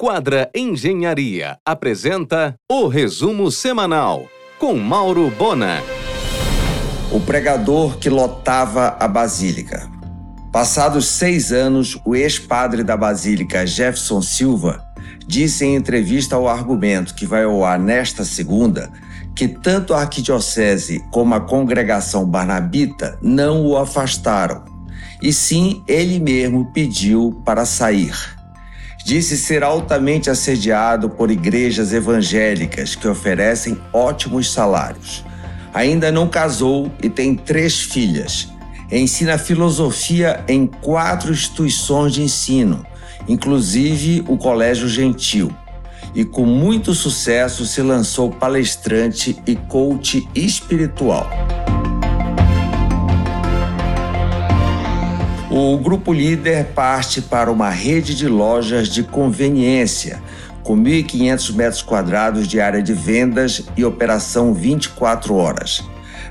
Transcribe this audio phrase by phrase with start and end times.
[0.00, 5.82] Quadra Engenharia apresenta o resumo semanal com Mauro Bona.
[7.10, 9.90] O pregador que lotava a Basílica.
[10.52, 14.84] Passados seis anos, o ex-padre da Basílica, Jefferson Silva,
[15.26, 18.92] disse em entrevista ao argumento que vai ao ar nesta segunda
[19.34, 24.64] que tanto a arquidiocese como a congregação barnabita não o afastaram,
[25.20, 28.37] e sim ele mesmo pediu para sair
[29.08, 35.24] disse ser altamente assediado por igrejas evangélicas que oferecem ótimos salários.
[35.72, 38.52] Ainda não casou e tem três filhas.
[38.92, 42.84] Ensina filosofia em quatro instituições de ensino,
[43.26, 45.50] inclusive o Colégio Gentil.
[46.14, 51.57] E com muito sucesso se lançou palestrante e coach espiritual.
[55.60, 60.22] O grupo líder parte para uma rede de lojas de conveniência,
[60.62, 65.82] com 1.500 metros quadrados de área de vendas e operação 24 horas.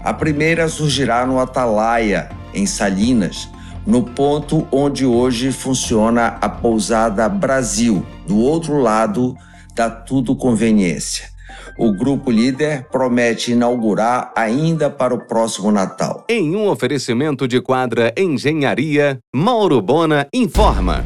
[0.02, 3.50] A primeira surgirá no Atalaia, em Salinas,
[3.86, 9.36] no ponto onde hoje funciona a pousada Brasil, do outro lado
[9.76, 11.37] da Tudo Conveniência.
[11.78, 16.26] O grupo líder promete inaugurar ainda para o próximo Natal.
[16.30, 21.06] Em um oferecimento de quadra Engenharia, Mauro Bona informa.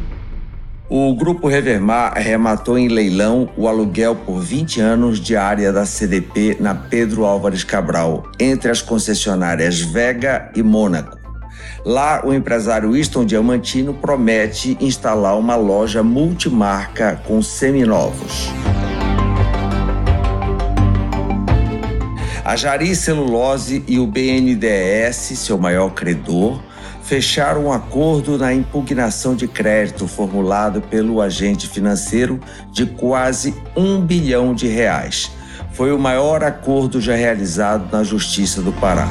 [0.93, 6.57] O Grupo Revermar arrematou em leilão o aluguel por 20 anos de área da CDP
[6.59, 11.17] na Pedro Álvares Cabral, entre as concessionárias Vega e Mônaco.
[11.85, 18.51] Lá, o empresário Winston Diamantino promete instalar uma loja multimarca com seminovos.
[22.51, 26.61] A Jari Celulose e o BNDES, seu maior credor,
[27.01, 34.53] fecharam um acordo na impugnação de crédito formulado pelo agente financeiro de quase um bilhão
[34.53, 35.31] de reais.
[35.71, 39.07] Foi o maior acordo já realizado na Justiça do Pará.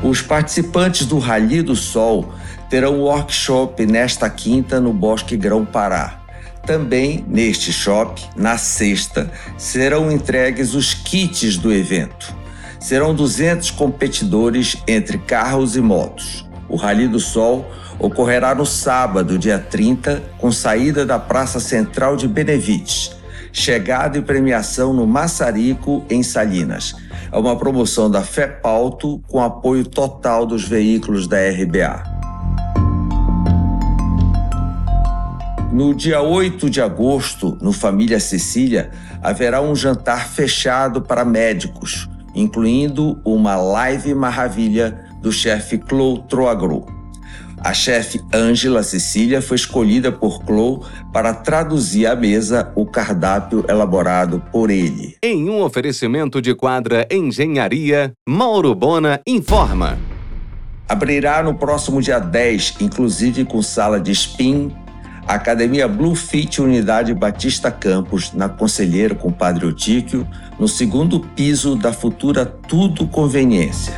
[0.00, 2.32] Os participantes do Rally do Sol
[2.70, 6.23] terão workshop nesta quinta no Bosque Grão Pará.
[6.66, 12.34] Também neste shop, na sexta, serão entregues os kits do evento.
[12.80, 16.48] Serão 200 competidores entre carros e motos.
[16.68, 22.26] O Rally do Sol ocorrerá no sábado, dia 30, com saída da Praça Central de
[22.26, 23.12] Benevides.
[23.52, 26.94] Chegada e premiação no Massarico, em Salinas.
[27.30, 32.13] É uma promoção da FEPALTO com apoio total dos veículos da RBA.
[35.74, 43.20] No dia 8 de agosto, no Família Cecília, haverá um jantar fechado para médicos, incluindo
[43.24, 46.86] uma live maravilha do chefe Clô Troagro.
[47.58, 54.40] A chefe Ângela Cecília foi escolhida por Clô para traduzir à mesa o cardápio elaborado
[54.52, 55.16] por ele.
[55.20, 59.98] Em um oferecimento de quadra Engenharia, Mauro Bona informa.
[60.88, 64.70] Abrirá no próximo dia 10, inclusive com sala de spin,
[65.26, 70.26] Academia Blue Fit Unidade Batista Campos, na Conselheiro com Padre Otíquio,
[70.58, 73.94] no segundo piso da futura Tudo Conveniência.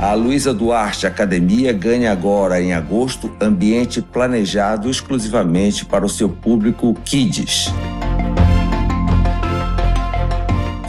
[0.00, 6.94] A Luísa Duarte Academia ganha agora, em agosto, ambiente planejado exclusivamente para o seu público
[7.04, 7.72] Kids.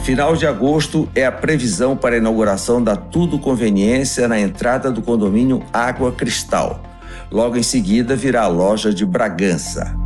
[0.02, 5.00] Final de agosto é a previsão para a inauguração da Tudo Conveniência na entrada do
[5.00, 6.82] condomínio Água Cristal.
[7.30, 9.96] Logo em seguida virá a loja de Bragança.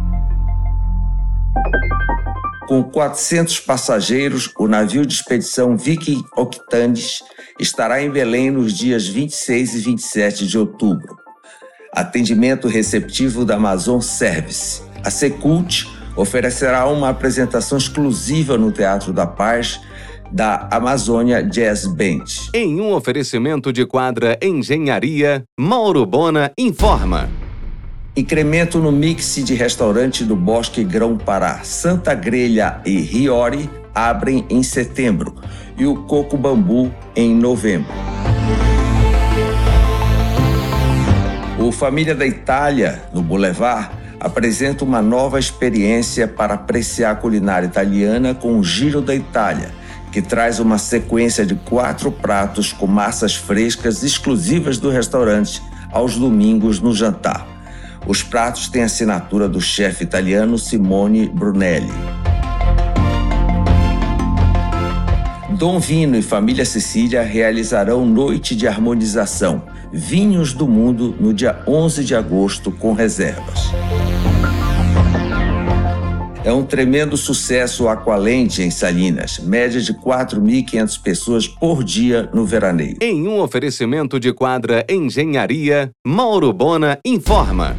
[2.68, 7.22] Com 400 passageiros, o navio de expedição Viking Octanes
[7.58, 11.16] estará em Belém nos dias 26 e 27 de outubro.
[11.90, 14.82] Atendimento receptivo da Amazon Service.
[15.02, 19.80] A Secult oferecerá uma apresentação exclusiva no Teatro da Paz
[20.32, 22.24] da Amazônia Jazz Band.
[22.52, 27.28] Em um oferecimento de quadra Engenharia, Mauro Bona informa.
[28.16, 31.60] Incremento no mix de restaurante do Bosque Grão Pará.
[31.62, 35.34] Santa Grelha e Riori abrem em setembro
[35.76, 37.92] e o Coco Bambu em novembro.
[41.58, 43.90] O Família da Itália, no Boulevard,
[44.20, 49.70] apresenta uma nova experiência para apreciar a culinária italiana com o Giro da Itália,
[50.10, 56.80] que traz uma sequência de quatro pratos com massas frescas exclusivas do restaurante aos domingos
[56.80, 57.46] no jantar.
[58.06, 61.92] Os pratos têm assinatura do chefe italiano Simone Brunelli.
[65.56, 72.04] Dom Vino e família Cecília realizarão Noite de Harmonização, Vinhos do Mundo, no dia 11
[72.04, 73.55] de agosto, com reservas.
[76.46, 82.46] É um tremendo sucesso o Aqualente em Salinas, média de 4.500 pessoas por dia no
[82.46, 82.98] veraneio.
[83.00, 87.76] Em um oferecimento de quadra Engenharia, Mauro Bona informa.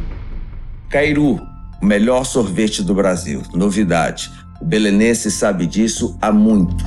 [0.90, 1.40] Cairu,
[1.80, 3.40] o melhor sorvete do Brasil.
[3.54, 4.30] Novidade.
[4.60, 6.84] O belenense sabe disso há muito.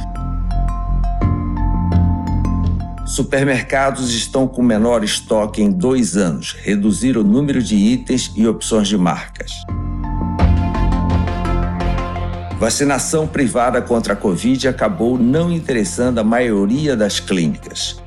[3.08, 8.88] Supermercados estão com menor estoque em dois anos, reduziram o número de itens e opções
[8.88, 9.52] de marcas.
[12.62, 18.00] Vacinação privada contra a Covid acabou não interessando a maioria das clínicas.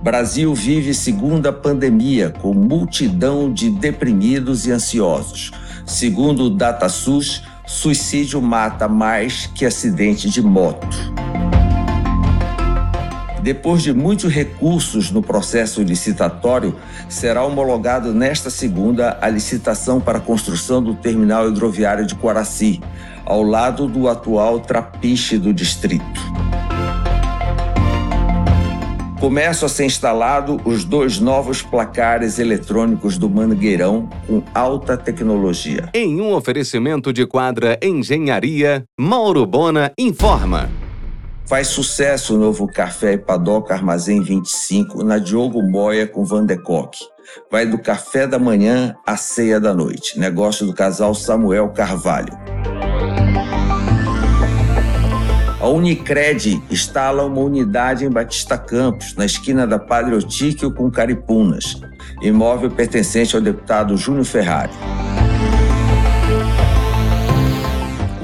[0.00, 5.50] Brasil vive segunda pandemia com multidão de deprimidos e ansiosos.
[5.84, 10.96] Segundo o DataSUS, suicídio mata mais que acidente de moto.
[13.48, 16.76] Depois de muitos recursos no processo licitatório,
[17.08, 22.78] será homologado nesta segunda a licitação para a construção do terminal hidroviário de Quaraci,
[23.24, 26.20] ao lado do atual trapiche do distrito.
[29.18, 35.88] Começam a ser instalados os dois novos placares eletrônicos do Mangueirão com alta tecnologia.
[35.94, 40.68] Em um oferecimento de quadra Engenharia, Mauro Bona informa.
[41.48, 46.58] Faz sucesso o novo Café e Padoca Armazém 25 na Diogo Moia com Van de
[46.58, 46.98] Kock.
[47.50, 50.18] Vai do café da manhã à ceia da noite.
[50.18, 52.34] Negócio do casal Samuel Carvalho.
[55.58, 61.80] A Unicred instala uma unidade em Batista Campos, na esquina da Padre Otíquio com Caripunas.
[62.20, 64.72] Imóvel pertencente ao deputado Júnior Ferrari.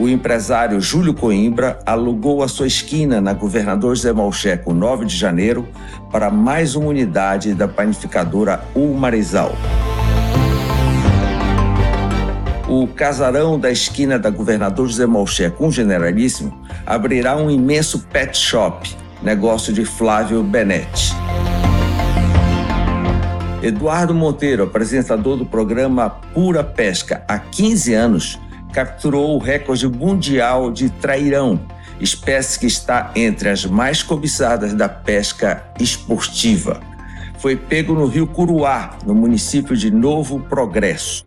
[0.04, 5.66] O empresário Júlio Coimbra alugou a sua esquina na Governador Zé Malcheco, 9 de janeiro,
[6.12, 9.56] para mais uma unidade da panificadora Ulmarizal.
[12.68, 16.52] O casarão da esquina da Governador José Malcheco, um generalíssimo,
[16.84, 21.14] abrirá um imenso pet shop, negócio de Flávio Benetti.
[23.62, 28.38] Eduardo Monteiro, apresentador do programa Pura Pesca há 15 anos,
[28.74, 31.60] capturou o recorde mundial de trairão,
[32.00, 36.80] espécie que está entre as mais cobiçadas da pesca esportiva.
[37.38, 41.22] Foi pego no rio Curuá, no município de Novo Progresso.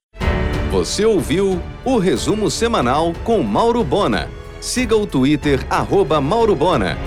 [0.72, 4.28] Você ouviu o resumo semanal com Mauro Bona.
[4.60, 6.98] Siga o Twitter, arroba Mauro Bona.